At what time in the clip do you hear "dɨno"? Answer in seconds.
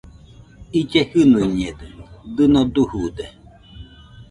2.35-2.61